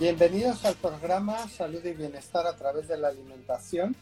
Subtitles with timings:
[0.00, 3.94] Bienvenidos al programa Salud y Bienestar a través de la alimentación,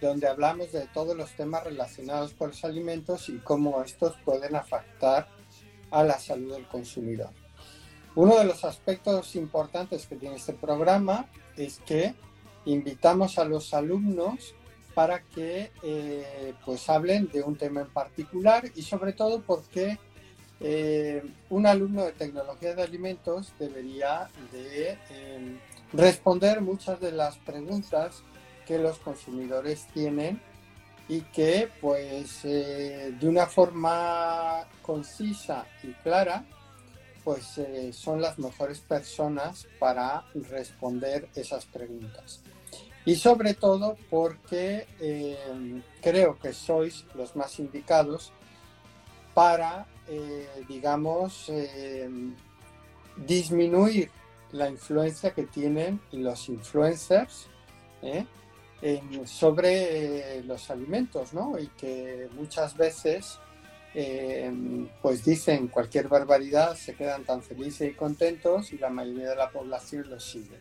[0.00, 5.28] donde hablamos de todos los temas relacionados con los alimentos y cómo estos pueden afectar
[5.90, 7.28] a la salud del consumidor.
[8.14, 11.26] Uno de los aspectos importantes que tiene este programa
[11.58, 12.14] es que
[12.64, 14.54] invitamos a los alumnos
[14.94, 19.98] para que eh, pues hablen de un tema en particular y sobre todo porque
[20.60, 25.58] eh, un alumno de tecnología de alimentos debería de em,
[25.92, 28.22] responder muchas de las preguntas
[28.66, 30.40] que los consumidores tienen
[31.08, 36.44] y que pues eh, de una forma concisa y clara
[37.22, 42.40] pues eh, son las mejores personas para responder esas preguntas.
[43.04, 48.32] Y sobre todo porque em, creo que sois los más indicados
[49.34, 52.08] para eh, digamos, eh,
[53.16, 54.10] disminuir
[54.52, 57.46] la influencia que tienen los influencers
[58.00, 58.24] ¿eh?
[59.26, 61.58] sobre los alimentos, ¿no?
[61.58, 63.38] Y que muchas veces,
[65.02, 69.50] pues dicen cualquier barbaridad, se quedan tan felices y contentos y la mayoría de la
[69.50, 70.58] población los sigue.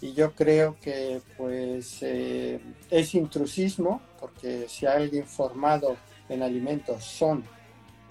[0.00, 5.96] Y yo creo que, pues, es intrusismo, porque si hay alguien formado
[6.28, 7.44] en alimentos son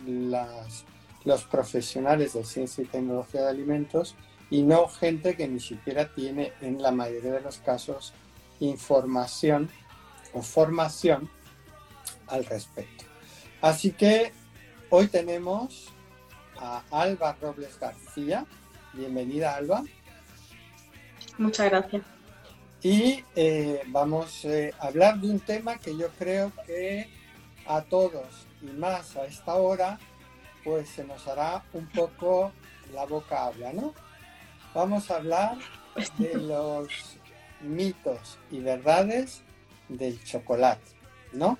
[0.05, 0.85] las,
[1.23, 4.15] los profesionales de ciencia y tecnología de alimentos
[4.49, 8.13] y no gente que ni siquiera tiene en la mayoría de los casos
[8.59, 9.69] información
[10.33, 11.29] o formación
[12.27, 13.05] al respecto.
[13.61, 14.31] Así que
[14.89, 15.91] hoy tenemos
[16.57, 18.45] a Alba Robles García.
[18.93, 19.83] Bienvenida Alba.
[21.37, 22.03] Muchas gracias.
[22.81, 27.09] Y eh, vamos eh, a hablar de un tema que yo creo que
[27.65, 29.99] a todos y más a esta hora,
[30.63, 32.51] pues se nos hará un poco
[32.93, 33.93] la boca habla, ¿no?
[34.73, 35.57] Vamos a hablar
[36.17, 37.17] de los
[37.61, 39.41] mitos y verdades
[39.89, 40.91] del chocolate,
[41.33, 41.57] ¿no?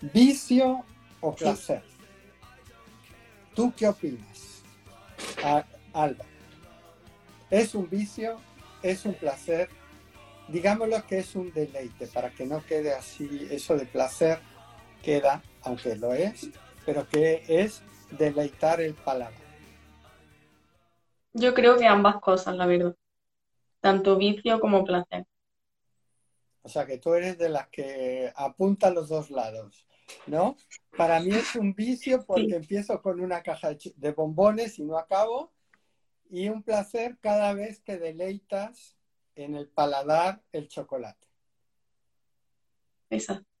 [0.00, 0.84] Vicio
[1.20, 1.82] o placer.
[3.54, 4.62] ¿Tú qué opinas,
[5.92, 6.24] Alba?
[7.50, 8.38] ¿Es un vicio?
[8.82, 9.68] ¿Es un placer?
[10.48, 14.40] Digámoslo que es un deleite, para que no quede así eso de placer,
[15.02, 16.50] queda aunque lo es,
[16.84, 19.40] pero que es deleitar el paladar.
[21.32, 22.94] Yo creo que ambas cosas, la verdad.
[23.80, 25.26] Tanto vicio como placer.
[26.62, 29.86] O sea, que tú eres de las que apunta a los dos lados,
[30.26, 30.56] ¿no?
[30.96, 35.52] Para mí es un vicio porque empiezo con una caja de bombones y no acabo.
[36.30, 38.96] Y un placer cada vez que deleitas
[39.34, 41.26] en el paladar el chocolate.
[43.10, 43.51] Exacto.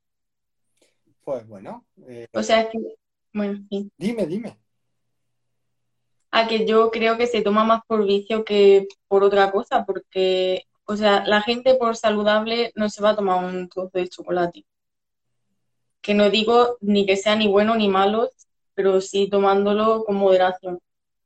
[1.24, 1.84] Pues bueno.
[2.06, 2.78] Eh, o sea, que,
[3.32, 3.64] bueno,
[3.96, 4.58] Dime, dime.
[6.30, 10.64] A que yo creo que se toma más por vicio que por otra cosa, porque,
[10.84, 14.64] o sea, la gente por saludable no se va a tomar un trozo de chocolate.
[16.00, 18.30] Que no digo ni que sea ni bueno ni malo,
[18.74, 20.80] pero sí tomándolo con moderación.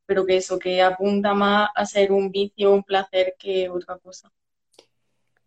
[0.07, 4.31] Pero que eso, que apunta más a ser un vicio, un placer que otra cosa.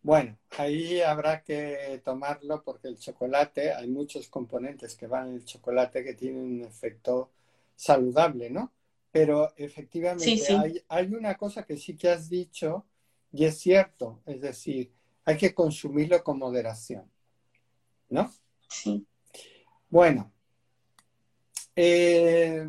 [0.09, 5.45] Bueno, ahí habrá que tomarlo porque el chocolate, hay muchos componentes que van en el
[5.45, 7.29] chocolate que tienen un efecto
[7.75, 8.73] saludable, ¿no?
[9.11, 12.87] Pero efectivamente Hay, una cosa que sí que has dicho
[13.31, 14.91] y es cierto, es decir,
[15.25, 17.07] hay que consumirlo con moderación,
[18.09, 18.33] ¿no?
[18.67, 19.05] Sí.
[19.91, 20.31] Bueno,
[21.75, 22.67] eh,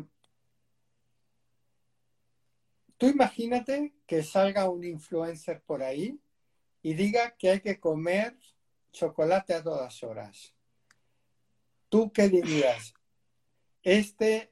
[2.99, 6.19] tú imagínate que salga un influencer por ahí
[6.81, 8.37] y diga que hay que comer
[8.91, 10.53] chocolate a todas horas.
[11.89, 12.93] ¿Tú qué dirías?
[13.83, 14.51] Este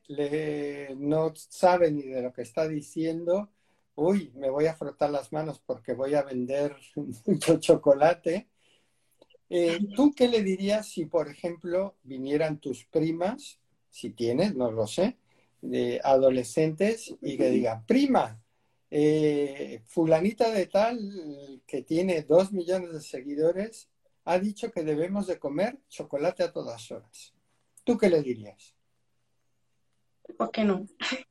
[0.98, 3.50] no sabe ni de lo que está diciendo.
[3.96, 6.76] Uy, me voy a frotar las manos porque voy a vender
[7.26, 8.50] mucho chocolate.
[9.50, 13.60] Eh, ¿Tú qué le dirías si, por ejemplo, vinieran tus primas,
[13.90, 15.18] si tienes, no lo sé,
[15.62, 18.40] de adolescentes y que digan, prima,
[18.92, 23.90] eh, fulanita de tal, que tiene dos millones de seguidores,
[24.26, 27.34] ha dicho que debemos de comer chocolate a todas horas.
[27.84, 28.76] ¿Tú qué le dirías?
[30.38, 30.86] ¿Por qué no?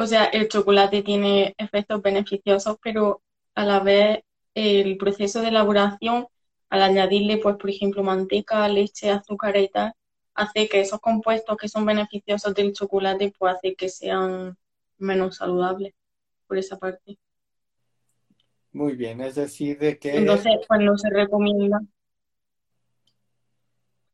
[0.00, 3.20] O sea, el chocolate tiene efectos beneficiosos, pero
[3.56, 4.20] a la vez
[4.54, 6.28] el proceso de elaboración,
[6.70, 9.92] al añadirle, pues, por ejemplo, manteca, leche, azúcar y tal,
[10.34, 14.56] hace que esos compuestos que son beneficiosos del chocolate, pues hace que sean
[14.98, 15.94] menos saludables
[16.48, 17.18] por esa parte.
[18.72, 20.16] Muy bien, es decir, de que...
[20.16, 21.80] Entonces, pues no se recomienda.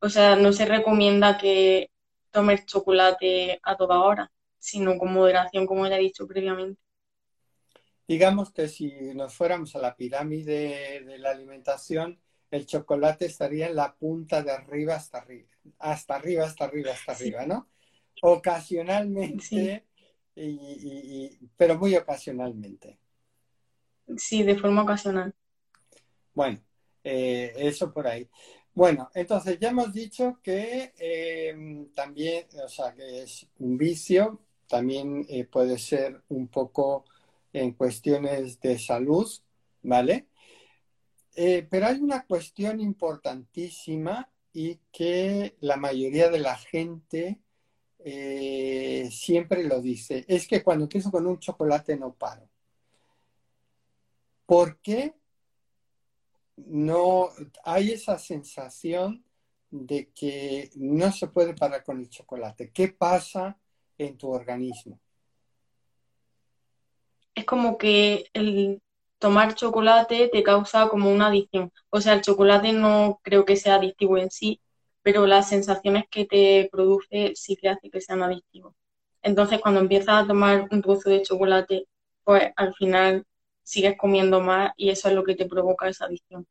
[0.00, 1.90] O sea, no se recomienda que
[2.30, 6.80] tomes chocolate a toda hora, sino con moderación, como ya he dicho previamente.
[8.06, 12.20] Digamos que si nos fuéramos a la pirámide de la alimentación,
[12.50, 15.48] el chocolate estaría en la punta de arriba hasta arriba,
[15.78, 17.70] hasta arriba, hasta arriba, hasta arriba, ¿no?
[18.20, 19.86] Ocasionalmente,
[21.56, 22.98] pero muy ocasionalmente.
[24.16, 25.34] Sí, de forma ocasional.
[26.34, 26.60] Bueno,
[27.02, 28.28] eh, eso por ahí.
[28.74, 35.24] Bueno, entonces ya hemos dicho que em, también, o sea, que es un vicio, también
[35.28, 37.04] eh, puede ser un poco
[37.52, 39.30] en cuestiones de salud,
[39.82, 40.26] ¿vale?
[41.36, 47.40] Eh, pero hay una cuestión importantísima y que la mayoría de la gente
[48.04, 52.48] siempre lo dice, es que cuando empiezo con un chocolate no paro.
[54.46, 55.14] ¿Por qué
[56.56, 57.30] no
[57.64, 59.24] hay esa sensación
[59.70, 62.70] de que no se puede parar con el chocolate?
[62.70, 63.58] ¿Qué pasa
[63.96, 65.00] en tu organismo?
[67.34, 68.82] Es como que el
[69.18, 71.72] tomar chocolate te causa como una adicción.
[71.90, 74.60] O sea, el chocolate no creo que sea adictivo en sí,
[75.04, 78.74] pero las sensaciones que te produce sí que hace que sean adictivos.
[79.22, 81.86] Entonces, cuando empiezas a tomar un trozo de chocolate,
[82.24, 83.26] pues al final
[83.62, 86.46] sigues comiendo más y eso es lo que te provoca esa adicción.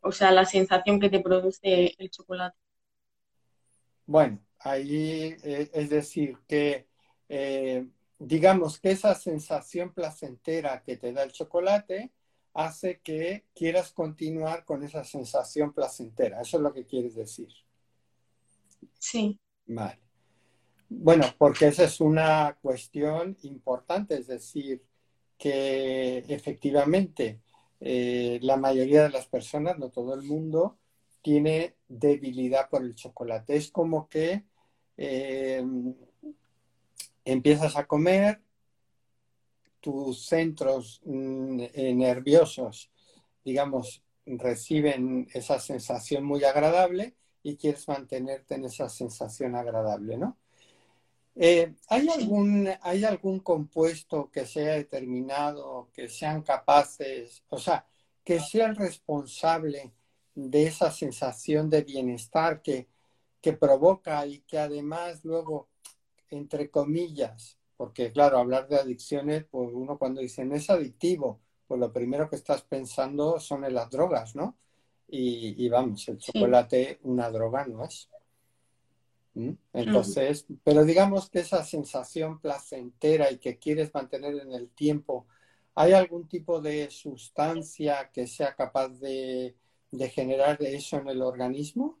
[0.00, 2.56] O sea, la sensación que te produce el chocolate.
[4.06, 6.86] Bueno, ahí eh, es decir que
[7.28, 7.84] eh,
[8.16, 12.12] digamos que esa sensación placentera que te da el chocolate
[12.54, 16.40] hace que quieras continuar con esa sensación placentera.
[16.40, 17.48] Eso es lo que quieres decir.
[18.98, 19.38] Sí.
[19.66, 19.98] Vale.
[20.88, 24.84] Bueno, porque esa es una cuestión importante, es decir,
[25.38, 27.40] que efectivamente
[27.80, 30.78] eh, la mayoría de las personas, no todo el mundo,
[31.22, 33.56] tiene debilidad por el chocolate.
[33.56, 34.44] Es como que
[34.96, 35.64] eh,
[37.24, 38.42] empiezas a comer,
[39.82, 42.90] tus centros mm, eh, nerviosos,
[43.44, 50.38] digamos, reciben esa sensación muy agradable y quieres mantenerte en esa sensación agradable, ¿no?
[51.34, 57.86] Eh, ¿hay, algún, ¿Hay algún compuesto que sea determinado, que sean capaces, o sea,
[58.22, 59.92] que sea el responsable
[60.34, 62.88] de esa sensación de bienestar que,
[63.40, 65.68] que provoca y que además luego,
[66.30, 71.80] entre comillas, porque claro, hablar de adicciones, pues uno cuando dice no es adictivo, pues
[71.80, 74.56] lo primero que estás pensando son en las drogas, ¿no?
[75.14, 78.08] Y, vamos, el chocolate una droga no es.
[79.34, 79.50] ¿Mm?
[79.74, 85.26] Entonces, pero digamos que esa sensación placentera y que quieres mantener en el tiempo,
[85.74, 89.54] ¿hay algún tipo de sustancia que sea capaz de,
[90.10, 91.98] generar eso en el organismo?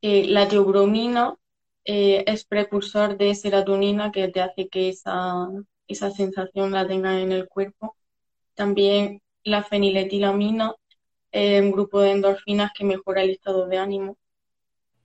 [0.00, 1.36] Eh, la teobromina
[1.84, 5.48] eh, es precursor de serotonina que te hace que esa,
[5.88, 7.96] esa sensación la tenga en el cuerpo.
[8.54, 10.74] También la feniletilamina,
[11.32, 14.18] es un grupo de endorfinas que mejora el estado de ánimo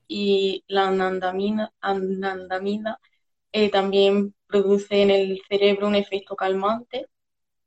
[0.08, 1.72] y la anandamina
[3.52, 7.08] eh, también produce en el cerebro un efecto calmante.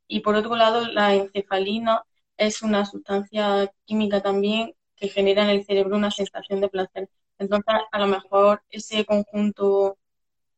[0.07, 2.03] Y por otro lado, la encefalina
[2.37, 7.09] es una sustancia química también que genera en el cerebro una sensación de placer.
[7.37, 9.97] Entonces, a lo mejor ese conjunto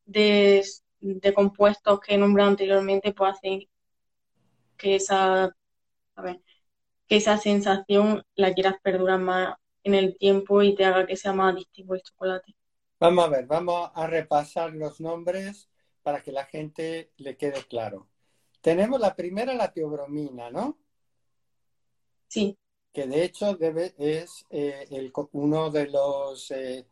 [0.04, 0.64] de,
[1.34, 3.68] compuestos que he nombrado anteriormente pues hacen
[4.76, 5.54] que esa,
[7.06, 11.32] que esa sensación la quieras perdurar más en el tiempo y te haga que sea
[11.32, 12.54] más adictivo el chocolate.
[12.98, 15.68] Vamos a ver, vamos a repasar los nombres
[16.02, 18.08] para que la gente le quede claro.
[18.60, 20.78] Tenemos la primera, la teobromina, ¿no?
[22.28, 22.56] Sí.
[22.96, 23.58] Que de hecho
[23.98, 26.50] es eh, el, uno de los...
[26.50, 26.86] Eh,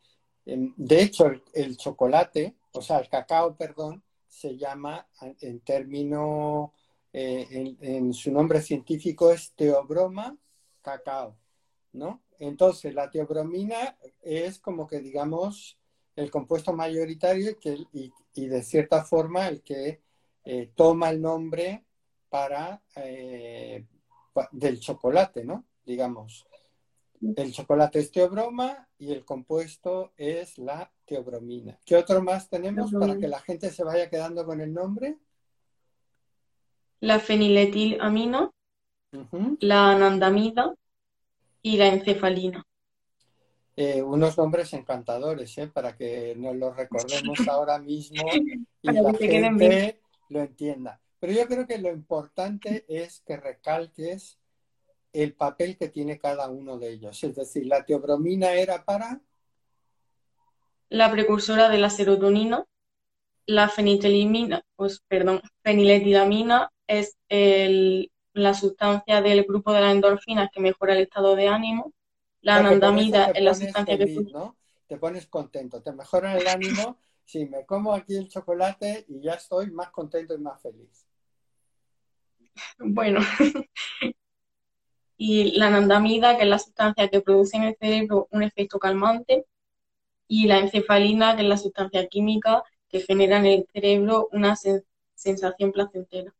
[0.45, 5.09] de hecho, el, chocolate, o sea, el cacao, perdón, se llama
[5.41, 6.75] en término,
[7.11, 10.37] eh, en, su nombre científico es teobroma
[10.83, 11.39] cacao,
[11.95, 12.23] ¿no?
[12.39, 15.79] Entonces, la teobromina es como que, digamos,
[16.17, 17.57] el compuesto mayoritario
[17.95, 20.03] y, de cierta forma el que
[20.75, 21.83] toma el nombre
[22.29, 22.83] para,
[24.53, 25.65] del chocolate, ¿no?
[25.85, 26.47] Digamos.
[27.37, 31.79] El chocolate es teobroma y el compuesto es la teobromina.
[31.85, 35.17] ¿Qué otro más tenemos para que la gente se vaya quedando con el nombre?
[37.01, 38.51] La feniletilamina,
[39.61, 40.75] la anandamida
[41.63, 42.65] y la encefalina.
[43.77, 45.67] Eh, unos nombres encantadores, ¿eh?
[45.67, 48.23] para que nos los recordemos ahora mismo
[48.83, 51.01] y la gente lo entienda.
[51.19, 54.39] Pero yo creo que lo importante es que recalques
[55.15, 57.23] el papel que tiene cada uno de ellos.
[57.23, 59.21] Es decir, la teobromina era para...
[60.89, 62.65] La precursora de la serotonina.
[63.47, 70.95] La fenitilamina, pues perdón, feniletilamina es la sustancia del grupo de las endorfinas que mejora
[70.95, 71.93] el estado de ánimo.
[72.41, 74.07] La anandamida es la sustancia que...
[74.33, 74.57] ¿no?
[74.87, 76.99] Te pones contento, te mejora el ánimo.
[77.25, 81.07] si me como aquí el chocolate y ya estoy más contento y más feliz.
[82.79, 83.21] Bueno,
[85.17, 89.47] y la anandamida, que es la sustancia que produce en el cerebro un efecto calmante,
[90.27, 94.57] y la encefalina, que es la sustancia química que genera en el cerebro una
[95.15, 96.35] sensación placentera.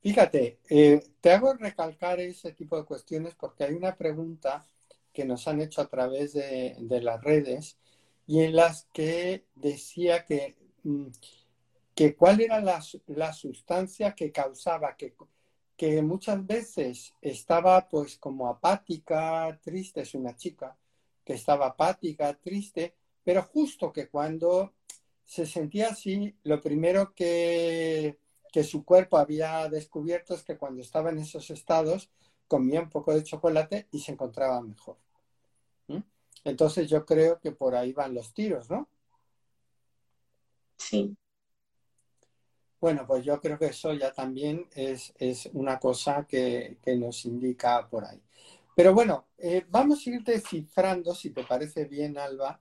[0.00, 4.66] Fíjate, eh, te hago recalcar ese tipo de cuestiones porque hay una pregunta
[5.12, 7.78] que nos han hecho a través de, las redes
[8.26, 11.06] y en las que decía que, mm,
[11.94, 15.14] que cuál era la, la sustancia que causaba, que,
[15.76, 20.76] que muchas veces estaba pues como apática, triste, es una chica
[21.24, 24.74] que estaba apática, triste, pero justo que cuando
[25.24, 28.18] se sentía así, lo primero que,
[28.52, 32.10] que su cuerpo había descubierto es que cuando estaba en esos estados
[32.48, 34.96] comía un poco de chocolate y se encontraba mejor.
[36.44, 38.88] Entonces yo creo que por ahí van los tiros, ¿no?
[40.78, 41.16] Sí.
[42.86, 45.12] Bueno, pues yo creo que eso ya también es,
[45.54, 48.22] una cosa que, nos indica por ahí.
[48.76, 52.60] Pero bueno, eh, vamos a ir descifrando, si te parece bien, Alba,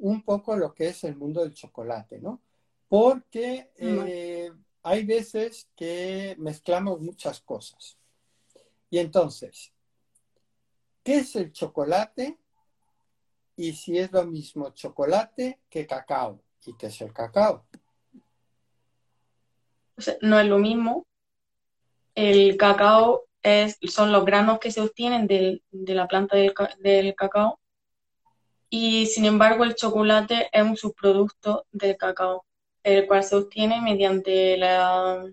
[0.00, 2.42] un poco lo que es el mundo del chocolate, ¿no?
[2.90, 4.52] Porque eh,
[4.82, 7.96] hay veces que mezclamos muchas cosas.
[8.90, 9.72] Y entonces,
[11.02, 12.36] ¿qué es el chocolate?
[13.56, 16.42] Y si es lo mismo chocolate que cacao.
[16.66, 17.64] ¿Y qué es el cacao?
[20.20, 21.06] No es lo mismo.
[22.14, 27.60] El cacao es, son los granos que se obtienen de la planta del, cacao
[28.70, 32.44] y sin embargo el chocolate es un subproducto del cacao,
[32.82, 35.24] el cual se obtiene mediante la,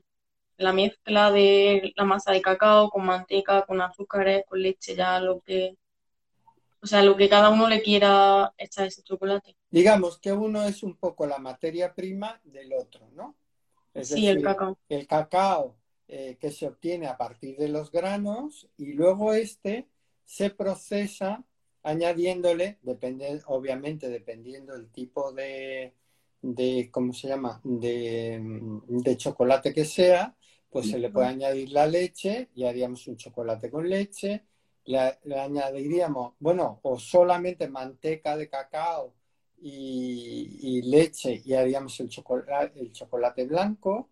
[0.57, 5.39] la mezcla de la masa de cacao con manteca, con azúcares, con leche, ya lo
[5.41, 5.77] que,
[6.81, 9.55] o sea, lo que cada uno le quiera echar ese chocolate.
[9.69, 13.35] Digamos que uno es un poco la materia prima del otro, ¿no?
[14.01, 14.77] Sí, el cacao.
[14.89, 19.87] El cacao eh, que se obtiene a partir de los granos y luego este
[20.25, 21.45] se procesa
[21.83, 25.93] añadiéndole, depende, obviamente dependiendo del tipo de,
[26.41, 30.35] de ¿cómo se llama?, de, chocolate que sea,
[30.69, 34.43] pues se le puede añadir la leche y haríamos un chocolate con leche,
[34.85, 39.13] le, le añadiríamos, bueno, o solamente manteca de cacao
[39.61, 44.09] y, leche y haríamos el chocolate, el chocolate blanco.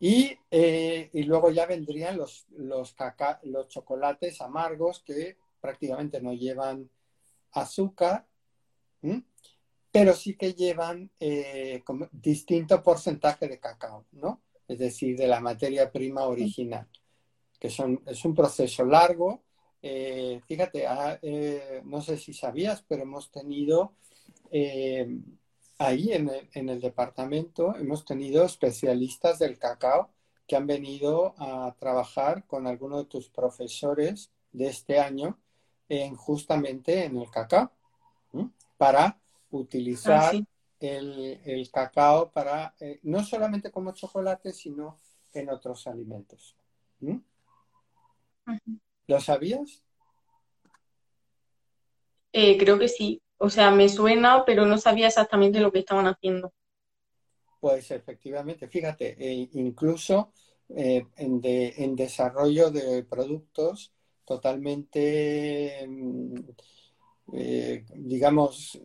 [0.00, 2.94] Y, eh, y, luego ya vendrían los, los,
[3.44, 6.90] los chocolates amargos que prácticamente no llevan
[7.52, 8.26] azúcar,
[9.92, 14.42] pero sí que llevan eh, distinto porcentaje de cacao, ¿no?
[14.66, 16.88] Es decir, de la materia prima original,
[17.60, 19.44] que son, es un proceso largo.
[19.82, 21.18] Eh, fíjate, ah,
[21.84, 23.94] no sé si sabías, pero hemos tenido
[24.54, 25.08] eh,
[25.78, 30.10] ahí en el, departamento hemos tenido especialistas del cacao
[30.46, 35.38] que han venido a trabajar con algunos de tus profesores de este año
[35.88, 37.72] en justamente en el cacao
[38.76, 39.18] para
[39.50, 40.44] utilizar ah,
[40.80, 44.98] el, cacao para eh, no solamente como chocolate sino
[45.32, 46.54] en otros alimentos.
[49.06, 49.82] ¿Lo sabías?
[52.34, 53.21] Eh, creo que sí.
[53.44, 56.52] O sea, me suena, pero no sabía exactamente lo que estaban haciendo.
[57.58, 60.32] Pues efectivamente, fíjate, eh, incluso
[60.68, 63.92] eh, en, desarrollo de productos
[64.24, 66.34] totalmente, mm,
[67.32, 68.80] eh, digamos,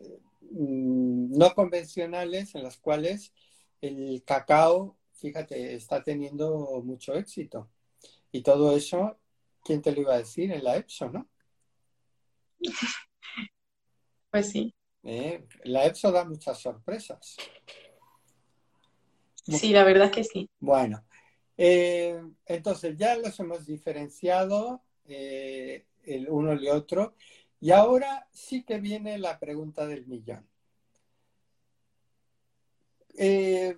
[0.50, 3.32] mm, no convencionales, en los cuales
[3.80, 7.70] el cacao, fíjate, está teniendo mucho éxito.
[8.32, 9.18] Y todo eso,
[9.62, 10.50] ¿quién te lo iba a decir?
[10.50, 11.28] En la EPSO, ¿no?
[14.30, 14.74] Pues sí.
[15.02, 17.36] Eh, la EPSO da muchas sorpresas.
[19.44, 20.50] Sí, la verdad es que sí.
[20.60, 21.04] Bueno,
[21.56, 27.14] eh, entonces ya los hemos diferenciado eh, el uno y el otro.
[27.60, 30.46] Y ahora sí que viene la pregunta del millón.
[33.16, 33.76] Eh,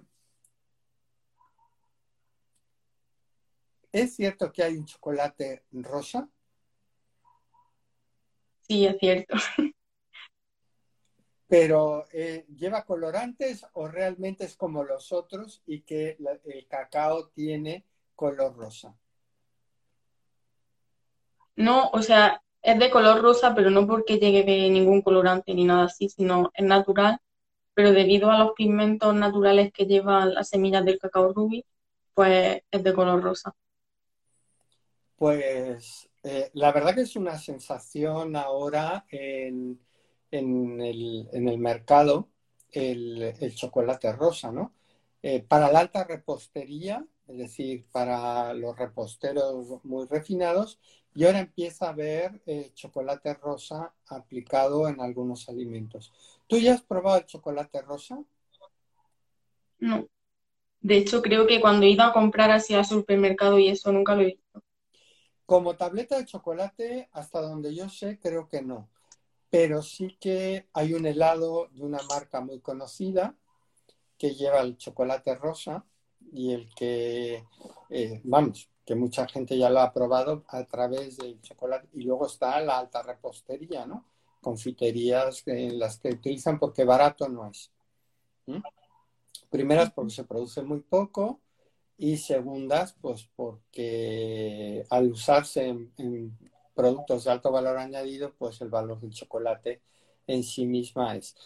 [3.92, 6.28] ¿Es cierto que hay un chocolate rosa?
[8.69, 9.37] Sí, es cierto.
[11.50, 17.85] Pero eh, ¿lleva colorantes o realmente es como los otros y que el cacao tiene
[18.14, 18.95] color rosa?
[21.57, 25.87] No, o sea, es de color rosa, pero no porque llegue ningún colorante ni nada
[25.87, 27.19] así, sino es natural,
[27.75, 31.64] pero debido a los pigmentos naturales que llevan las semillas del cacao rubí,
[32.14, 33.52] pues es de color rosa.
[35.16, 39.80] Pues eh, la verdad que es una sensación ahora en,
[40.30, 42.28] el, mercado
[42.72, 44.75] el, chocolate rosa, ¿no?
[45.22, 50.78] Eh, para la alta repostería, es decir, para los reposteros muy refinados,
[51.14, 56.12] y ahora empieza a ver eh, chocolate rosa aplicado en algunos alimentos.
[56.46, 58.22] ¿Tú ya has probado el chocolate rosa?
[59.78, 60.06] No.
[60.80, 64.22] De hecho, creo que cuando iba a comprar así al supermercado y eso nunca lo
[64.22, 64.62] he visto.
[65.44, 68.88] Como tableta de chocolate, hasta donde yo sé, creo que no.
[69.50, 73.35] Pero sí que hay un helado de una marca muy conocida
[74.16, 75.85] que lleva el chocolate rosa
[76.33, 77.45] y el que,
[77.88, 81.88] eh, vamos, que mucha gente ya lo ha probado a través del chocolate.
[81.92, 84.04] Y luego está la alta repostería, ¿no?
[84.40, 87.71] Confiterías en las que utilizan porque barato no es.
[89.49, 91.40] Primeras porque se produce muy poco
[91.97, 96.38] y segundas pues porque al usarse en,
[96.80, 99.80] productos de alto valor añadido pues el valor del chocolate
[100.26, 101.37] en sí misma es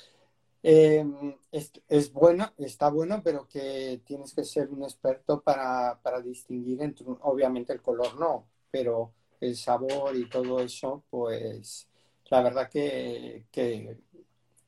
[0.67, 7.07] Em, es, bueno, está bueno, pero que tienes que ser un experto para, distinguir entre,
[7.21, 11.87] obviamente el color no, pero el sabor y todo eso, pues
[12.31, 13.45] la verdad que,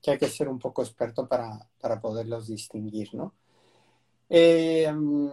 [0.06, 1.66] hay que ser un poco experto para,
[2.02, 3.32] poderlos distinguir, ¿no?
[4.28, 5.30] Em,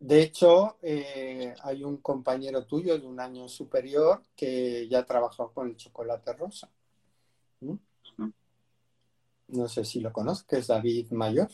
[0.00, 5.68] de hecho, eh, hay un compañero tuyo de un año superior que ya trabajó con
[5.68, 6.70] el chocolate rosa.
[9.48, 11.48] No sé si lo conozco, que es David Mayor.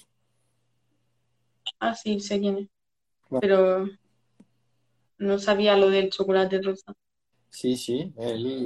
[1.79, 2.69] Ah, sí, sé quién es.
[3.41, 3.87] Pero
[5.19, 6.93] no sabía lo del chocolate rosa.
[7.49, 8.13] Sí, sí.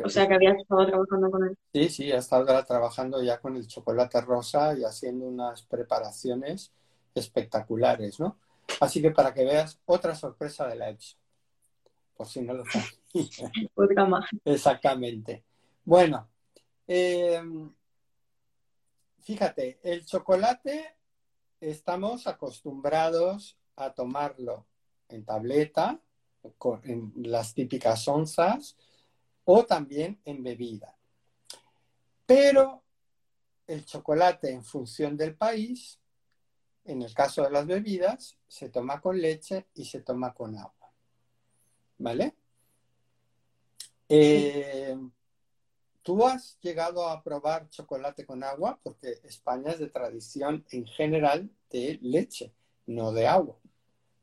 [0.03, 1.59] o sea, que había estado trabajando con él.
[1.75, 6.73] Sí, sí, ha estado trabajando ya con el chocolate rosa y haciendo unas preparaciones
[7.15, 8.39] espectaculares, ¿no?
[8.81, 11.17] Así que para que veas otra sorpresa de la EPSO,
[12.17, 13.01] por si no lo sabes.
[13.75, 14.25] Otra más.
[14.45, 15.45] Exactamente.
[15.85, 16.29] Bueno,
[16.87, 17.43] eh,
[19.21, 20.97] fíjate, el chocolate
[21.61, 24.67] estamos acostumbrados a tomarlo
[25.09, 26.01] en tableta,
[26.85, 28.77] en las típicas onzas,
[29.45, 30.97] o también en bebida.
[32.27, 32.83] Pero
[33.67, 35.98] el chocolate en función del país,
[36.89, 40.91] en el caso de las bebidas, se toma con leche y se toma con agua.
[41.99, 42.35] ¿Vale?
[44.09, 44.97] Eh,
[46.03, 48.81] ¿Tú has llegado a probar chocolate con agua?
[48.83, 52.55] Porque España es de tradición en general de leche,
[52.87, 53.57] no de agua.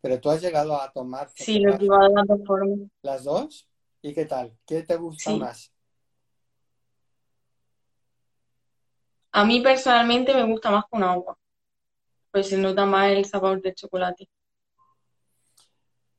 [0.01, 1.29] Pero tú has llegado a tomar.
[1.35, 2.79] Sí, lo he probado las dos formas.
[3.03, 3.69] ¿Las dos?
[4.01, 4.57] ¿Y qué tal?
[4.65, 5.71] ¿Qué te gusta más?
[9.31, 11.37] A mí personalmente me gusta más con agua.
[12.35, 14.27] Pues se nota más el sabor del chocolate.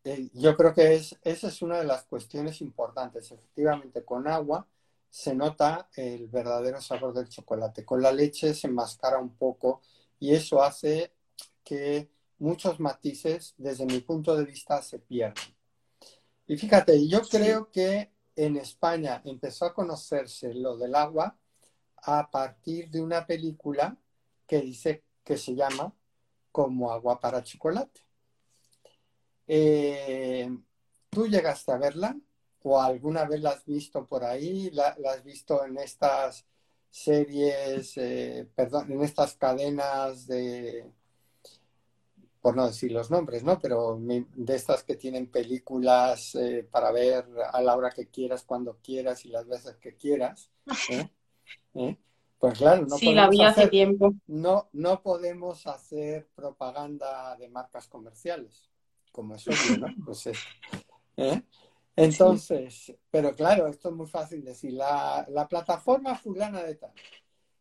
[0.02, 3.30] Eh, yo creo que es, esa es una de las cuestiones importantes.
[3.30, 4.66] Efectivamente, con agua
[5.10, 7.84] se nota el verdadero sabor del chocolate.
[7.84, 9.82] Con la leche se enmascara un poco
[10.18, 11.12] y eso hace
[11.62, 15.54] que muchos matices, desde mi punto de vista, se pierdan.
[16.46, 21.36] Y fíjate, yo creo que en España empezó a conocerse lo del agua
[21.98, 23.98] a partir de una película
[24.46, 25.92] que dice que se llama
[26.56, 28.00] Como agua para chocolate.
[29.46, 30.48] Eh,
[31.10, 32.16] ¿Tú llegaste a verla?
[32.68, 36.44] o alguna vez la has visto por ahí, la, has visto en estas
[36.90, 40.84] series, eh, perdón, en estas cadenas de,
[42.40, 43.60] por no decir los nombres, ¿no?
[43.60, 48.78] Pero de estas que tienen películas eh, para ver a la hora que quieras, cuando
[48.82, 50.50] quieras y las veces que quieras.
[51.74, 51.96] ¿eh?
[52.38, 54.14] Pues claro, no sí, la vi hace tiempo.
[54.26, 58.70] No, no podemos hacer propaganda de marcas comerciales,
[59.10, 59.86] como es obvio, ¿no?
[60.04, 60.26] Pues
[61.16, 61.42] ¿eh?
[61.96, 66.92] Entonces, pero claro, esto es muy fácil decir, la, plataforma fulana de tal.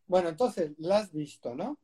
[0.07, 1.79] Bueno, entonces, la has visto, ¿no?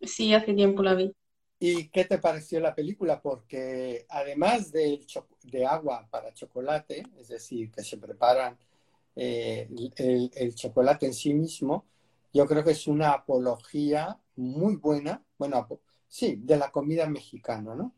[0.00, 1.14] Sí, hace tiempo la vi.
[1.58, 3.20] ¿Y qué te pareció la película?
[3.20, 5.06] Porque además de,
[5.42, 8.58] de agua para chocolate, es decir, que se preparan
[9.16, 11.86] eh, el, chocolate en sí mismo,
[12.32, 15.68] yo creo que es una apología muy buena, bueno,
[16.08, 17.94] sí, de la comida mexicana, ¿no?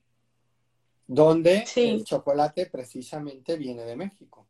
[1.06, 4.46] Donde el chocolate precisamente viene de México.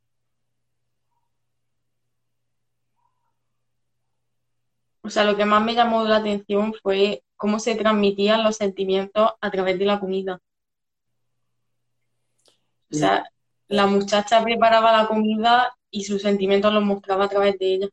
[5.02, 9.34] O sea, lo que más me llamó la atención fue cómo se transmitían los sentimientos
[9.40, 10.40] a través de la comida.
[12.90, 13.24] O sea,
[13.68, 17.88] la muchacha preparaba la comida y sus sentimientos los mostraba a través de ella.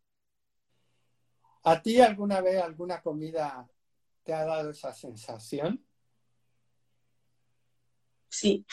[1.64, 3.66] ¿A ti alguna vez alguna comida
[4.24, 5.82] te ha dado esa sensación?
[8.28, 8.66] Sí.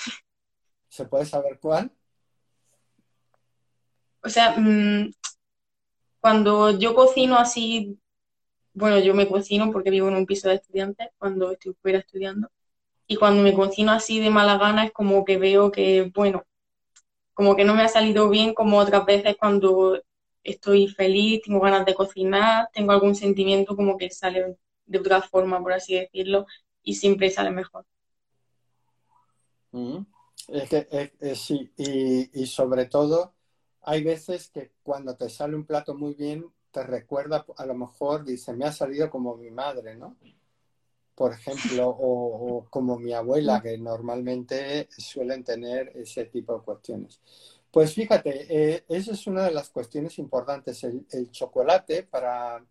[0.89, 1.93] ¿Se puede saber cuál?
[4.25, 5.13] O sea, mm,
[6.19, 8.01] cuando yo cocino así,
[8.75, 12.51] bueno, yo me cocino porque vivo en un piso de estudiantes cuando estoy fuera estudiando.
[13.07, 16.45] Y cuando me cocino así de mala gana es como que veo que, bueno,
[17.41, 19.99] como que no me ha salido bien como otras veces cuando
[20.45, 25.59] estoy feliz, tengo ganas de cocinar, tengo algún sentimiento como que sale de otra forma,
[25.59, 26.45] por así decirlo,
[26.83, 27.87] y siempre sale mejor.
[29.73, 30.01] Mm.
[30.49, 33.33] Es que sí, y, y, sobre todo
[33.81, 38.23] hay veces que cuando te sale un plato muy bien, te recuerda, a lo mejor
[38.23, 40.15] dice, me ha salido como mi madre, ¿no?
[41.21, 47.21] Por ejemplo, o, como mi abuela, que normalmente suelen tener ese tipo de cuestiones.
[47.71, 50.83] Pues fíjate, eh, esa es una de las cuestiones importantes.
[50.83, 52.65] El, chocolate para,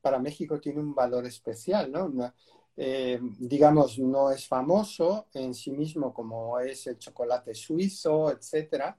[0.00, 2.32] para, México tiene un valor especial, ¿no?
[2.76, 8.96] Eh, digamos, no es famoso en sí mismo como es el chocolate suizo, etcétera,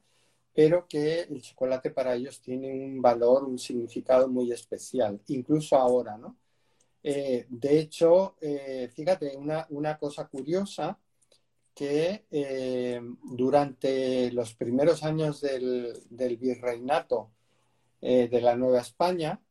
[0.53, 6.17] pero que el chocolate para ellos tiene un valor, un significado muy especial, incluso ahora,
[6.17, 6.35] ¿no?
[7.01, 10.99] Eh, de hecho, eh, fíjate, una, cosa curiosa,
[11.73, 17.31] que eh, durante los primeros años del, virreinato
[18.01, 19.41] de la Nueva España,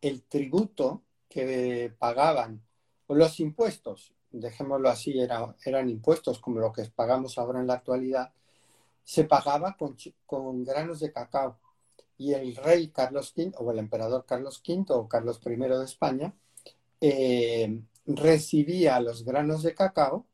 [0.00, 2.62] el tributo que pagaban,
[3.06, 5.14] o los impuestos, dejémoslo así,
[5.64, 8.32] eran impuestos como lo que pagamos ahora en la actualidad,
[9.04, 11.59] se pagaba con granos de cacao
[12.20, 16.34] y el rey Carlos V, o el emperador Carlos V, o Carlos I de España,
[17.00, 20.26] eh, recibía los granos de cacao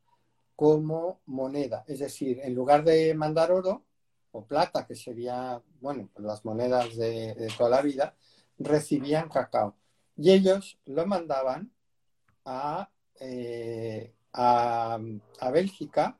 [0.57, 1.85] como moneda.
[1.87, 3.85] Es decir, en lugar de mandar oro
[4.31, 8.15] o plata, que sería, bueno, las monedas de, toda la vida,
[8.59, 9.77] recibían cacao.
[10.17, 11.71] Y ellos lo mandaban
[12.43, 12.89] a,
[13.21, 14.99] eh, a,
[15.39, 16.19] a Bélgica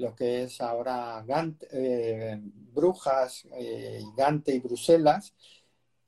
[0.00, 1.24] lo que es ahora
[1.72, 5.34] eh, Brujas, eh, Gante y Bruselas,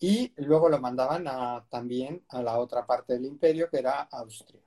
[0.01, 1.27] y luego lo mandaban
[1.69, 4.63] también a la otra parte del imperio, que era Austria.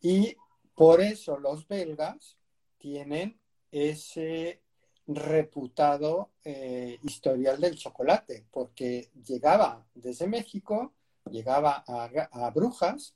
[0.00, 0.36] Y
[0.74, 2.38] por eso los belgas
[2.78, 3.38] tienen
[3.70, 4.62] ese
[5.08, 10.94] reputado eh, historial del chocolate, porque llegaba desde México,
[11.30, 13.15] llegaba a Brujas,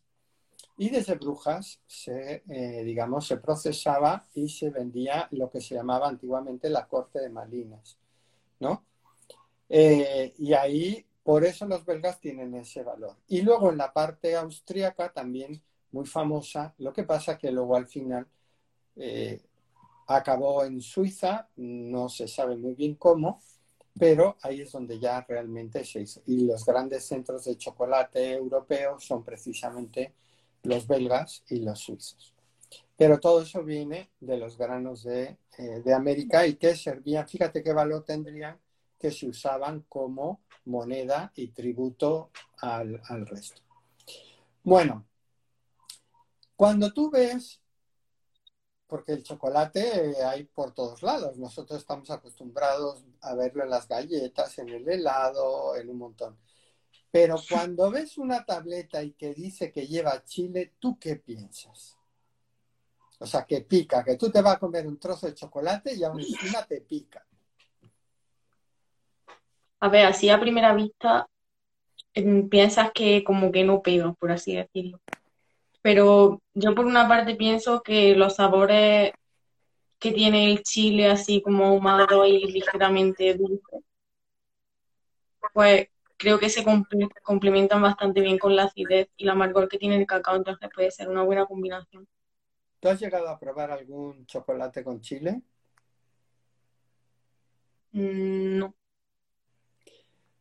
[0.80, 6.08] y desde Brujas se, eh, digamos, se procesaba y se vendía lo que se llamaba
[6.08, 7.98] antiguamente la corte de Malinas,
[8.60, 8.86] ¿no?
[9.68, 13.16] Eh, y ahí, por eso los belgas tienen ese valor.
[13.28, 15.62] Y luego en la parte austríaca también
[15.92, 18.26] muy famosa, lo que pasa que luego al final
[18.96, 19.38] eh,
[20.06, 23.42] acabó en Suiza, no se sabe muy bien cómo,
[23.98, 26.22] pero ahí es donde ya realmente se hizo.
[26.24, 30.14] Y los grandes centros de chocolate europeos son precisamente
[30.62, 32.34] los belgas y los suizos.
[32.96, 37.72] Pero todo eso viene de los granos de, eh, América y que servían, fíjate qué
[37.72, 38.60] valor tendrían,
[38.98, 43.62] que se usaban como moneda y tributo al, resto.
[44.62, 45.06] Bueno,
[46.54, 47.62] cuando tú ves,
[48.86, 54.58] porque el chocolate hay por todos lados, nosotros estamos acostumbrados a verlo en las galletas,
[54.58, 56.38] en el helado, en un montón.
[57.10, 61.96] Pero cuando ves una tableta y que dice que lleva chile, ¿tú qué piensas?
[63.18, 66.04] O sea, que pica, que tú te vas a comer un trozo de chocolate y
[66.04, 67.26] aún encima te pica.
[69.80, 71.26] A ver, así a primera vista
[72.14, 75.00] em, piensas que como que no pega, por así decirlo.
[75.82, 79.12] Pero yo por una parte pienso que los sabores
[79.98, 83.84] que tiene el chile así como ahumado y ligeramente dulce,
[85.52, 85.88] pues
[86.20, 86.62] creo que se
[87.22, 90.90] complementan bastante bien con la acidez y la amargor que tiene el cacao, entonces puede
[90.90, 92.06] ser una buena combinación.
[92.78, 95.40] ¿Tú has llegado a probar algún chocolate con chile?
[97.92, 98.74] Mm, no.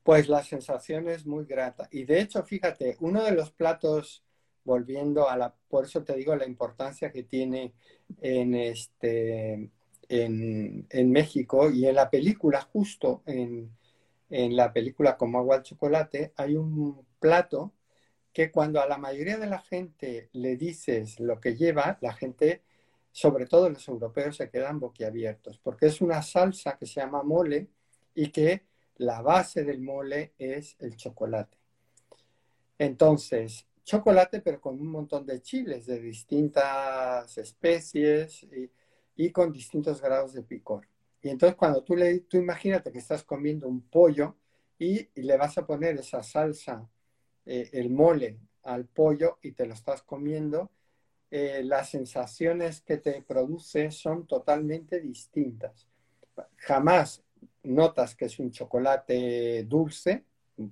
[0.04, 1.88] Pues la sensación es muy grata.
[1.92, 4.26] Y de hecho, fíjate, uno de los platos,
[4.66, 7.74] volviendo a la, por eso te digo la importancia que tiene
[8.20, 9.72] en este
[10.10, 13.72] en, en México y en la película justo en,
[14.30, 17.74] en la película Como agua al chocolate, hay un plato
[18.34, 22.64] que cuando a la mayoría de la gente le dices lo que lleva, la gente,
[23.12, 27.70] sobre todo los europeos, se quedan boquiabiertos, porque es una salsa que se llama mole
[28.14, 28.66] y que
[28.98, 31.58] la base del mole es el chocolate.
[32.78, 38.46] Entonces, chocolate, pero con un montón de chiles de distintas especies
[39.16, 40.88] y, con distintos grados de picor.
[41.22, 44.36] Y entonces cuando tú le, tú imagínate que estás comiendo un pollo
[44.78, 46.88] y, le vas a poner esa salsa,
[47.46, 50.72] eh, el mole al pollo y te lo estás comiendo,
[51.32, 55.88] eh, las sensaciones que te produce son totalmente distintas.
[56.58, 57.24] Jamás
[57.64, 60.26] notas que es un chocolate dulce,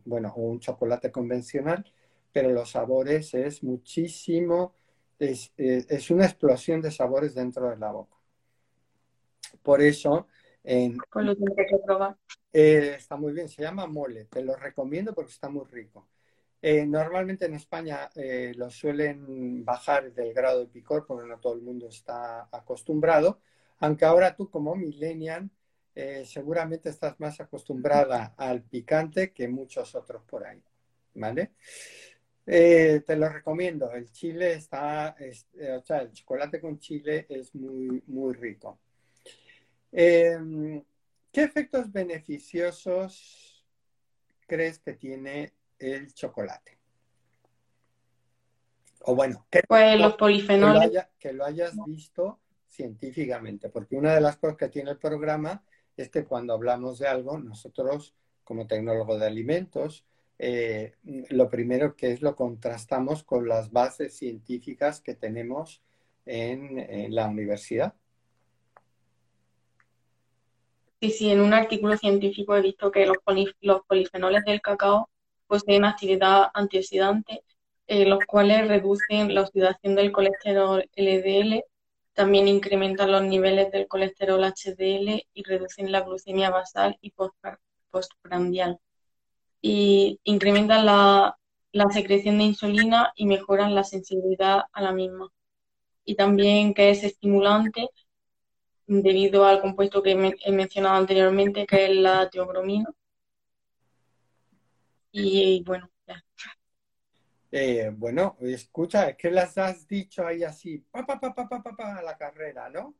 [0.05, 1.86] bueno, o un chocolate convencional,
[2.31, 4.73] pero los sabores es muchísimo,
[5.19, 8.16] es, eh, una explosión de sabores dentro de la boca.
[9.62, 10.27] Por eso...
[10.63, 12.17] En, pues lo tengo que probar.
[12.51, 16.10] Eh, está muy bien, se llama mole, te lo recomiendo porque está muy rico.
[16.62, 18.10] Eh, normalmente en España
[18.55, 23.39] lo suelen bajar del grado de picor porque no todo el mundo está acostumbrado,
[23.79, 25.49] aunque ahora tú como millennial
[26.25, 30.62] seguramente estás más acostumbrada al picante que muchos otros por ahí,
[31.13, 31.51] ¿vale?
[32.49, 33.91] Eh, te lo recomiendo.
[33.91, 35.33] El chile está, eh,
[35.73, 38.79] o sea, el chocolate con chile es muy, muy rico.
[39.91, 40.84] Em,
[41.32, 43.65] ¿Qué efectos beneficiosos
[44.47, 46.80] crees que tiene el chocolate?
[49.02, 51.08] O bueno, que, pues los polifenoles.
[51.19, 55.63] que lo hayas visto científicamente, porque una de las cosas que tiene el programa
[55.95, 60.06] es que cuando hablamos de algo, nosotros, como tecnólogo de alimentos,
[60.39, 60.93] eh,
[61.30, 65.82] lo primero que es lo contrastamos con las bases científicas que tenemos
[66.26, 67.95] en, la universidad.
[70.99, 73.17] Sí, sí, en un artículo científico he visto que los,
[73.88, 75.10] polifenoles del cacao
[75.45, 77.43] poseen actividad antioxidante,
[77.88, 81.63] eh, los cuales reducen la oxidación del colesterol LDL,
[82.13, 87.13] también incrementan los niveles del colesterol HDL y reducen la glucemia basal y
[87.91, 88.79] postprandial
[89.62, 91.38] y incrementan la,
[91.91, 95.29] secreción de insulina y mejoran la sensibilidad a la misma.
[96.05, 97.89] Y también que es estimulante
[98.88, 102.89] debido al compuesto que he mencionado anteriormente, que es la teobromina.
[105.12, 106.23] Y, bueno, ya.
[107.52, 111.62] Eh, bueno, escucha, es que las has dicho ahí así, pa, pa, pa, pa, pa,
[111.62, 112.95] pa, a la carrera, ¿no?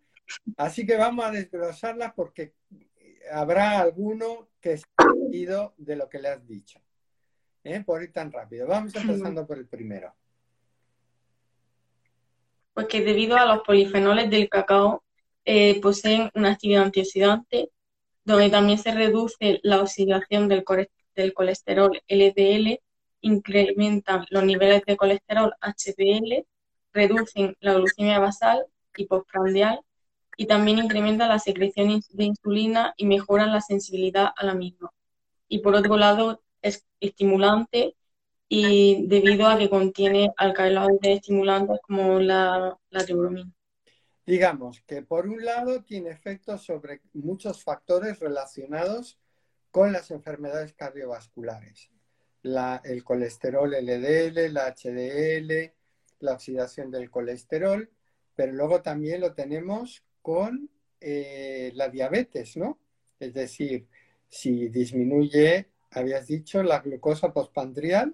[0.58, 2.54] Así que vamos a desglosarlas porque
[3.32, 6.80] habrá alguno que se ha ido de lo que le has dicho.
[7.64, 7.84] ¿eh?
[7.86, 8.68] Por ir tan rápido.
[8.68, 10.14] Vamos empezando por el primero.
[12.74, 15.04] Pues que debido a los polifenoles del cacao
[15.50, 17.72] eh, poseen una actividad antioxidante,
[18.26, 20.66] donde también se reduce la oxidación del,
[21.34, 22.82] colesterol LDL,
[23.22, 26.46] incrementan los niveles de colesterol HDL,
[26.92, 28.66] reducen la glucemia basal
[28.98, 29.80] y postprandial
[30.36, 34.92] y también incrementa la secreción de insulina y mejora la sensibilidad a la misma.
[35.48, 37.96] Y por otro lado, es estimulante
[38.50, 43.06] y debido a que contiene alcaloides estimulantes como la, la
[44.28, 49.18] Digamos que por un lado tiene efectos sobre muchos factores relacionados
[49.72, 51.90] con las enfermedades cardiovasculares.
[52.44, 55.74] el colesterol LDL, la HDL,
[56.20, 57.90] la oxidación del colesterol,
[58.36, 62.80] pero luego también lo tenemos con eh, la diabetes, ¿no?
[63.22, 63.88] Es decir,
[64.28, 68.14] si disminuye, habías dicho, la glucosa postpandrial.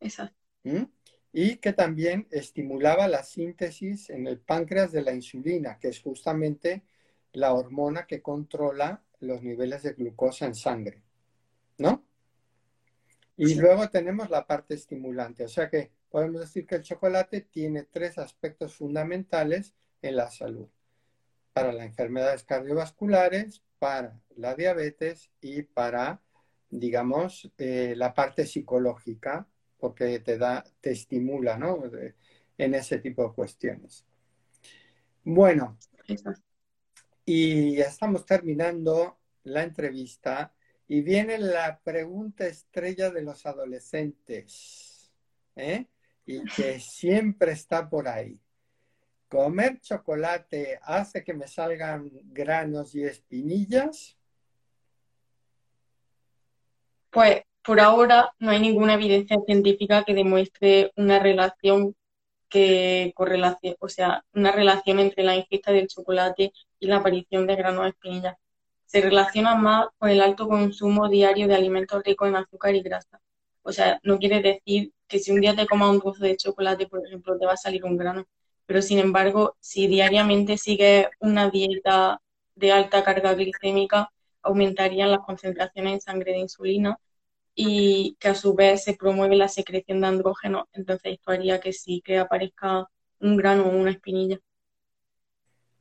[0.00, 0.38] Exacto.
[1.32, 6.84] Y que también estimulaba la síntesis en el páncreas de la insulina, que es justamente
[7.32, 11.02] la hormona que controla los niveles de glucosa en sangre,
[11.76, 12.04] ¿no?
[13.36, 17.84] Y luego tenemos la parte estimulante, o sea que podemos decir que el chocolate tiene
[17.84, 20.68] tres aspectos fundamentales en la salud,
[21.52, 26.20] para las enfermedades cardiovasculares, para la diabetes y para,
[26.70, 29.46] digamos, eh, la parte psicológica,
[29.78, 31.82] porque te da, te estimula, ¿no?
[32.58, 34.04] en ese tipo de cuestiones.
[35.24, 35.78] Bueno,
[37.24, 40.52] y ya estamos terminando la entrevista
[40.88, 45.12] y viene la pregunta estrella de los adolescentes,
[45.54, 45.86] ¿eh?
[46.24, 48.40] y que siempre está por ahí.
[49.28, 54.16] ¿Comer chocolate hace que me salgan granos y espinillas?
[57.10, 61.94] Pues por ahora no hay ninguna evidencia científica que demuestre una relación
[62.48, 63.12] que
[63.80, 67.90] o sea, una relación entre la ingesta del chocolate y la aparición de granos de
[67.90, 68.36] espinillas.
[68.86, 73.20] se relaciona más con el alto consumo diario de alimentos ricos en azúcar y grasa.
[73.62, 76.86] O sea, no quiere decir que si un día te comas un trozo de chocolate,
[76.88, 78.24] por ejemplo, te va a salir un grano.
[78.66, 82.20] Pero sin embargo, si diariamente sigues una dieta
[82.54, 84.10] de alta carga glicémica,
[84.42, 86.98] aumentarían las concentraciones en sangre de insulina
[87.60, 90.68] y que a su vez se promueve la secreción de andrógeno.
[90.72, 94.38] Entonces esto haría que sí que aparezca un grano o una espinilla.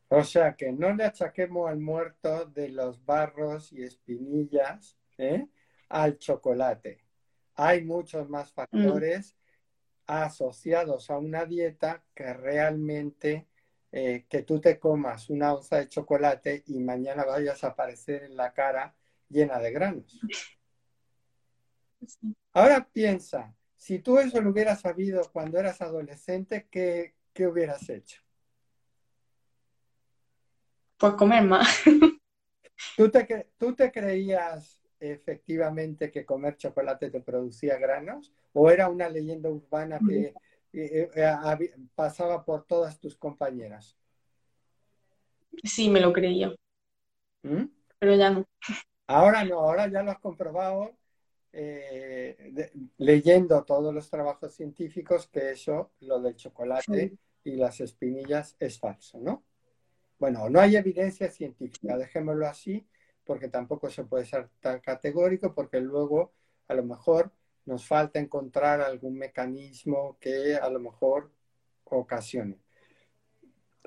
[0.07, 5.45] O sea que no le achaquemos al muerto de los barros y espinillas ¿eh?
[5.89, 7.05] al chocolate.
[7.53, 9.37] Hay muchos más factores
[10.07, 13.49] asociados a una dieta que realmente
[13.91, 18.35] eh, que tú te comas una onza de chocolate y mañana vayas a aparecer en
[18.35, 18.95] la cara
[19.29, 20.19] llena de granos.
[22.53, 28.21] Ahora piensa, si tú eso lo hubieras sabido cuando eras adolescente, ¿qué, qué hubieras hecho?
[30.97, 31.83] Pues comer más.
[32.95, 38.33] ¿Tú te, ¿Tú te creías efectivamente que comer chocolate te producía granos?
[38.53, 40.33] ¿O era una leyenda urbana que
[40.73, 43.95] eh, eh, pasaba por todas tus compañeras?
[45.63, 46.53] Sí, me lo creía.
[47.43, 47.65] ¿Mm?
[47.99, 48.45] Pero ya no.
[49.05, 50.97] Ahora no, ahora ya lo has comprobado
[51.59, 58.77] eh, leyendo todos los trabajos científicos que eso, lo del chocolate y las espinillas, es
[58.77, 59.43] falso, ¿no?
[60.19, 62.87] Bueno, no hay evidencia científica, dejémoslo así,
[63.23, 66.31] porque tampoco se puede ser tan categórico, porque luego
[66.67, 67.31] a lo mejor
[67.65, 71.31] nos falta encontrar algún mecanismo que a lo mejor
[71.85, 72.59] ocasione.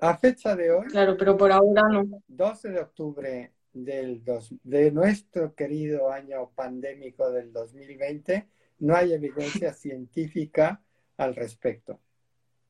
[0.01, 0.89] A fecha de hoy.
[0.89, 2.21] Claro, pero por ahora no.
[2.27, 4.23] 12 de octubre del
[4.65, 8.49] de nuestro querido año pandémico del 2020,
[8.81, 10.83] no hay evidencia científica
[11.17, 12.01] al respecto.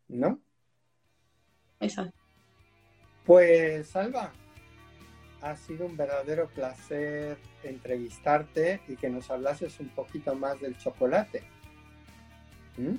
[0.08, 0.40] ¿No?
[1.80, 2.18] Exacto.
[3.24, 4.32] Pues, Salva,
[5.42, 11.42] ha sido un verdadero placer entrevistarte y que nos hablases un poquito más del chocolate.
[12.76, 12.96] ¿Mm?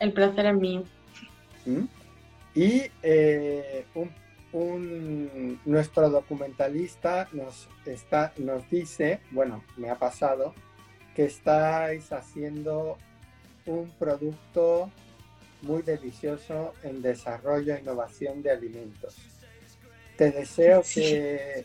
[0.00, 0.84] El placer es mío.
[1.64, 1.84] ¿Mm?
[2.54, 3.84] Y eh,
[4.52, 10.54] nuestro documentalista nos, está, nos dice, bueno, me ha pasado,
[11.14, 12.96] que estáis haciendo
[13.66, 14.90] un producto
[15.62, 19.16] muy delicioso en desarrollo e innovación de alimentos.
[20.16, 21.64] Te deseo que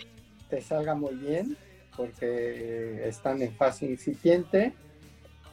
[0.49, 1.57] te salga muy bien
[1.95, 4.73] porque están en fase incipiente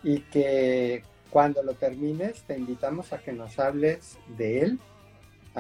[0.03, 4.79] y que cuando lo termines te invitamos a que nos hables de él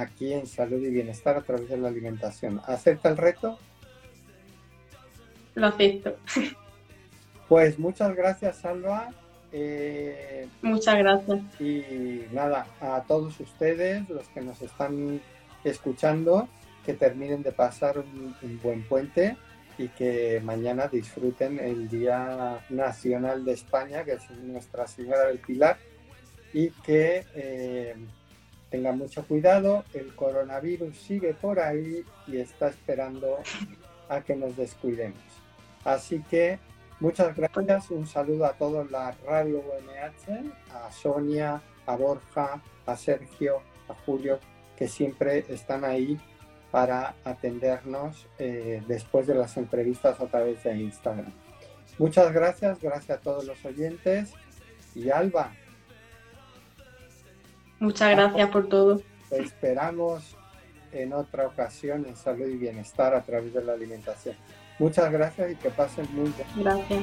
[0.00, 2.60] aquí en Salud y Bienestar a través de la alimentación.
[2.66, 3.58] ¿Acepta el reto?
[5.54, 6.16] Lo acepto.
[7.48, 9.08] Pues muchas gracias, Salva.
[9.52, 11.40] Eh, muchas gracias.
[11.58, 15.20] Y nada, a todos ustedes, los que nos están
[15.64, 16.46] escuchando,
[16.84, 19.36] que terminen de pasar un, buen puente
[19.78, 25.78] y que mañana disfruten el Día Nacional de España, que es Nuestra Señora del Pilar,
[26.52, 27.94] y que eh,
[28.70, 29.84] tengan mucho cuidado.
[29.94, 33.38] El coronavirus sigue por ahí y está esperando
[34.08, 35.18] a que nos descuidemos.
[35.84, 36.58] Así que
[37.00, 43.62] muchas gracias, un saludo a todos la Radio UMH, a Sonia, a Borja, a Sergio,
[43.88, 44.38] a Julio,
[44.76, 46.18] que siempre están ahí
[46.70, 51.32] para atendernos eh, después de las entrevistas a través de Instagram.
[51.98, 54.34] Muchas gracias, gracias a todos los oyentes
[54.94, 55.52] y Alba.
[57.80, 59.00] Muchas gracias por todo.
[59.28, 60.36] Te esperamos
[60.92, 64.36] en otra ocasión en salud y bienestar a través de la alimentación.
[64.78, 66.46] Muchas gracias y que pasen muy bien.
[66.56, 67.02] Gracias.